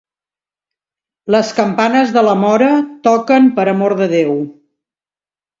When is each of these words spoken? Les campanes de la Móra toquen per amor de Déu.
Les 1.35 1.51
campanes 1.59 2.15
de 2.17 2.25
la 2.29 2.35
Móra 2.45 2.71
toquen 3.09 3.51
per 3.61 3.69
amor 3.77 3.97
de 4.01 4.09
Déu. 4.19 4.37